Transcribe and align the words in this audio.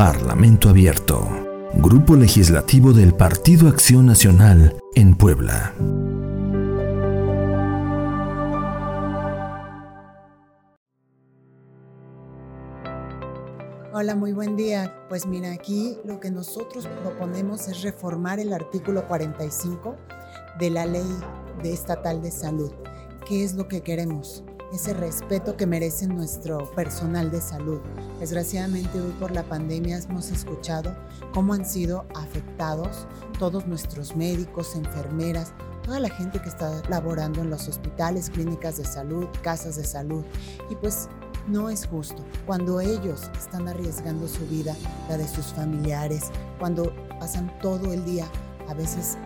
Parlamento 0.00 0.70
Abierto. 0.70 1.28
Grupo 1.74 2.16
Legislativo 2.16 2.94
del 2.94 3.14
Partido 3.14 3.68
Acción 3.68 4.06
Nacional 4.06 4.74
en 4.94 5.14
Puebla. 5.14 5.74
Hola, 13.92 14.14
muy 14.16 14.32
buen 14.32 14.56
día. 14.56 14.90
Pues 15.10 15.26
mira, 15.26 15.52
aquí 15.52 15.98
lo 16.06 16.18
que 16.18 16.30
nosotros 16.30 16.88
proponemos 17.02 17.68
es 17.68 17.82
reformar 17.82 18.40
el 18.40 18.54
artículo 18.54 19.06
45 19.06 19.98
de 20.58 20.70
la 20.70 20.86
ley 20.86 21.14
de 21.62 21.74
estatal 21.74 22.22
de 22.22 22.30
salud. 22.30 22.72
¿Qué 23.28 23.44
es 23.44 23.52
lo 23.52 23.68
que 23.68 23.82
queremos? 23.82 24.44
Ese 24.72 24.94
respeto 24.94 25.56
que 25.56 25.66
merece 25.66 26.06
nuestro 26.06 26.70
personal 26.72 27.30
de 27.30 27.40
salud. 27.40 27.80
Desgraciadamente 28.20 29.00
hoy 29.00 29.12
por 29.18 29.32
la 29.32 29.42
pandemia 29.42 29.98
hemos 29.98 30.30
escuchado 30.30 30.96
cómo 31.34 31.54
han 31.54 31.66
sido 31.66 32.06
afectados 32.14 33.06
todos 33.38 33.66
nuestros 33.66 34.14
médicos, 34.14 34.76
enfermeras, 34.76 35.52
toda 35.82 35.98
la 35.98 36.10
gente 36.10 36.40
que 36.40 36.48
está 36.48 36.82
laborando 36.88 37.40
en 37.40 37.50
los 37.50 37.66
hospitales, 37.66 38.30
clínicas 38.30 38.76
de 38.76 38.84
salud, 38.84 39.26
casas 39.42 39.76
de 39.76 39.84
salud. 39.84 40.24
Y 40.70 40.76
pues 40.76 41.08
no 41.48 41.68
es 41.68 41.86
justo. 41.86 42.24
Cuando 42.46 42.80
ellos 42.80 43.30
están 43.36 43.66
arriesgando 43.66 44.28
su 44.28 44.46
vida, 44.46 44.76
la 45.08 45.16
de 45.16 45.26
sus 45.26 45.46
familiares, 45.46 46.30
cuando 46.58 46.92
pasan 47.18 47.52
todo 47.60 47.92
el 47.92 48.04
día, 48.04 48.26
a 48.68 48.74
veces 48.74 49.16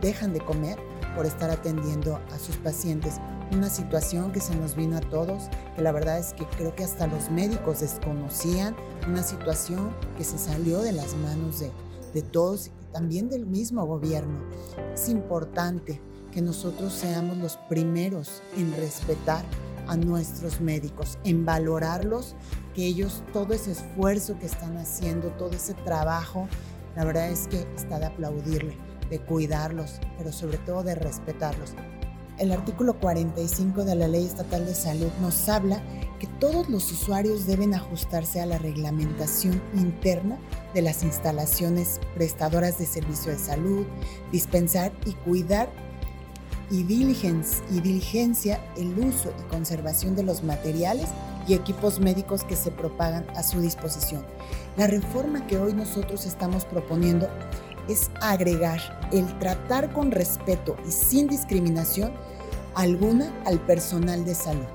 dejan 0.00 0.32
de 0.32 0.40
comer 0.40 0.78
por 1.18 1.26
estar 1.26 1.50
atendiendo 1.50 2.20
a 2.32 2.38
sus 2.38 2.54
pacientes 2.58 3.14
una 3.50 3.68
situación 3.68 4.30
que 4.30 4.38
se 4.38 4.54
nos 4.54 4.76
vino 4.76 4.96
a 4.96 5.00
todos, 5.00 5.48
que 5.74 5.82
la 5.82 5.90
verdad 5.90 6.16
es 6.16 6.32
que 6.32 6.44
creo 6.44 6.76
que 6.76 6.84
hasta 6.84 7.08
los 7.08 7.28
médicos 7.28 7.80
desconocían, 7.80 8.76
una 9.04 9.24
situación 9.24 9.90
que 10.16 10.22
se 10.22 10.38
salió 10.38 10.80
de 10.80 10.92
las 10.92 11.16
manos 11.16 11.58
de, 11.58 11.72
de 12.14 12.22
todos 12.22 12.68
y 12.68 12.92
también 12.92 13.28
del 13.28 13.46
mismo 13.46 13.84
gobierno. 13.84 14.44
Es 14.94 15.08
importante 15.08 16.00
que 16.30 16.40
nosotros 16.40 16.92
seamos 16.92 17.36
los 17.38 17.56
primeros 17.68 18.40
en 18.56 18.72
respetar 18.76 19.44
a 19.88 19.96
nuestros 19.96 20.60
médicos, 20.60 21.18
en 21.24 21.44
valorarlos, 21.44 22.36
que 22.76 22.86
ellos 22.86 23.24
todo 23.32 23.54
ese 23.54 23.72
esfuerzo 23.72 24.38
que 24.38 24.46
están 24.46 24.76
haciendo, 24.76 25.30
todo 25.30 25.50
ese 25.50 25.74
trabajo, 25.74 26.46
la 26.94 27.04
verdad 27.04 27.28
es 27.28 27.48
que 27.48 27.66
está 27.76 27.98
de 27.98 28.06
aplaudirle, 28.06 28.76
de 29.10 29.20
cuidarlos, 29.20 30.00
pero 30.16 30.32
sobre 30.32 30.58
todo 30.58 30.82
de 30.82 30.94
respetarlos 30.94 31.74
el 32.38 32.52
artículo 32.52 32.94
45 32.98 33.84
de 33.84 33.94
la 33.96 34.06
Ley 34.06 34.24
Estatal 34.24 34.64
de 34.64 34.74
Salud 34.74 35.10
nos 35.20 35.48
habla 35.48 35.82
que 36.20 36.28
todos 36.38 36.68
los 36.68 36.90
usuarios 36.90 37.46
deben 37.46 37.74
ajustarse 37.74 38.40
a 38.40 38.46
la 38.46 38.58
reglamentación 38.58 39.60
interna 39.74 40.38
de 40.72 40.82
las 40.82 41.02
instalaciones 41.02 42.00
prestadoras 42.14 42.78
de 42.78 42.86
servicio 42.86 43.32
de 43.32 43.38
salud, 43.38 43.86
dispensar 44.30 44.92
y 45.04 45.12
cuidar 45.12 45.68
y, 46.70 46.80
y 46.80 47.80
diligencia 47.80 48.60
el 48.76 48.98
uso 48.98 49.32
y 49.40 49.50
conservación 49.50 50.14
de 50.14 50.22
los 50.22 50.44
materiales 50.44 51.08
y 51.48 51.54
equipos 51.54 51.98
médicos 51.98 52.44
que 52.44 52.56
se 52.56 52.70
propagan 52.70 53.26
a 53.34 53.42
su 53.42 53.60
disposición. 53.60 54.22
La 54.76 54.86
reforma 54.86 55.46
que 55.46 55.58
hoy 55.58 55.72
nosotros 55.72 56.26
estamos 56.26 56.64
proponiendo 56.66 57.28
es 57.88 58.10
agregar 58.20 58.80
el 59.12 59.26
tratar 59.38 59.92
con 59.92 60.10
respeto 60.10 60.76
y 60.86 60.90
sin 60.90 61.26
discriminación 61.26 62.12
alguna 62.74 63.32
al 63.44 63.58
personal 63.60 64.24
de 64.24 64.34
salud. 64.34 64.66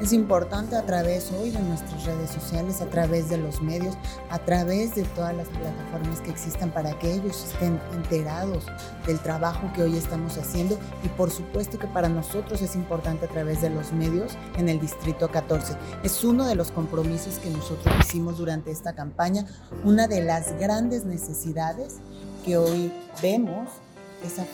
Es 0.00 0.14
importante 0.14 0.76
a 0.76 0.86
través 0.86 1.30
hoy 1.30 1.50
de 1.50 1.60
nuestras 1.60 2.06
redes 2.06 2.30
sociales, 2.30 2.80
a 2.80 2.86
través 2.86 3.28
de 3.28 3.36
los 3.36 3.60
medios, 3.60 3.98
a 4.30 4.38
través 4.38 4.94
de 4.94 5.02
todas 5.02 5.36
las 5.36 5.46
plataformas 5.48 6.22
que 6.22 6.30
existan 6.30 6.70
para 6.70 6.98
que 6.98 7.12
ellos 7.12 7.44
estén 7.52 7.78
enterados 7.92 8.64
del 9.06 9.18
trabajo 9.18 9.70
que 9.74 9.82
hoy 9.82 9.98
estamos 9.98 10.38
haciendo 10.38 10.78
y 11.04 11.08
por 11.08 11.30
supuesto 11.30 11.78
que 11.78 11.86
para 11.86 12.08
nosotros 12.08 12.62
es 12.62 12.76
importante 12.76 13.26
a 13.26 13.28
través 13.28 13.60
de 13.60 13.68
los 13.68 13.92
medios 13.92 14.38
en 14.56 14.70
el 14.70 14.80
Distrito 14.80 15.30
14. 15.30 15.76
Es 16.02 16.24
uno 16.24 16.46
de 16.46 16.54
los 16.54 16.70
compromisos 16.70 17.38
que 17.38 17.50
nosotros 17.50 17.94
hicimos 18.00 18.38
durante 18.38 18.70
esta 18.70 18.94
campaña, 18.94 19.44
una 19.84 20.08
de 20.08 20.24
las 20.24 20.58
grandes 20.58 21.04
necesidades 21.04 22.00
que 22.44 22.56
hoy 22.56 22.92
vemos 23.22 23.68
esa, 24.24 24.44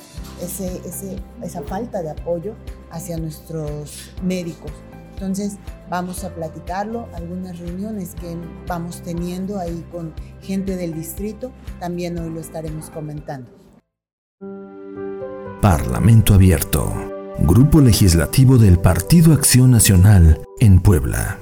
esa 1.43 1.63
falta 1.63 2.03
de 2.03 2.11
apoyo 2.11 2.55
hacia 2.91 3.17
nuestros 3.17 4.11
médicos. 4.23 4.73
Entonces 5.15 5.57
vamos 5.89 6.25
a 6.25 6.35
platicarlo, 6.35 7.09
algunas 7.15 7.59
reuniones 7.59 8.15
que 8.15 8.37
vamos 8.67 9.03
teniendo 9.03 9.59
ahí 9.59 9.85
con 9.91 10.13
gente 10.43 10.77
del 10.77 10.95
distrito, 10.95 11.53
también 11.81 12.19
hoy 12.19 12.31
lo 12.31 12.41
estaremos 12.41 12.91
comentando. 12.91 13.51
Parlamento 15.63 16.35
Abierto, 16.35 16.93
Grupo 17.39 17.81
Legislativo 17.81 18.59
del 18.59 18.79
Partido 18.79 19.33
Acción 19.33 19.71
Nacional 19.71 20.43
en 20.61 20.81
Puebla. 20.81 21.39